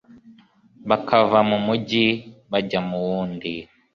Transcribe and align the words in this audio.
bakava 0.89 1.39
mu 1.49 1.57
mugi 1.65 2.05
bajya 2.51 2.79
mu 2.89 2.97
wundi 3.07 3.53